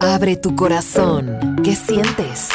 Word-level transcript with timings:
Abre 0.00 0.36
tu 0.36 0.54
corazón. 0.54 1.56
¿Qué 1.64 1.74
sientes? 1.74 2.50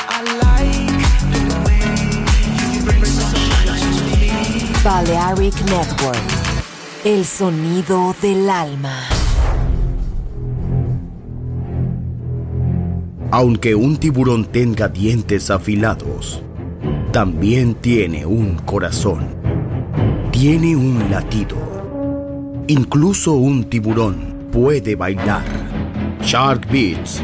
Balearic 4.83 5.55
Network. 5.65 6.17
El 7.04 7.25
sonido 7.25 8.15
del 8.21 8.49
alma. 8.49 8.96
Aunque 13.32 13.73
un 13.73 13.98
tiburón 13.98 14.46
tenga 14.46 14.88
dientes 14.88 15.50
afilados, 15.50 16.44
también 17.12 17.76
tiene 17.76 18.26
un 18.26 18.55
corazón. 18.58 19.36
Tiene 20.32 20.76
un 20.76 21.10
latido. 21.10 21.58
Incluso 22.68 23.34
un 23.34 23.64
tiburón 23.64 24.48
puede 24.52 24.96
bailar. 24.96 25.44
Shark 26.23 26.70
Beats, 26.71 27.23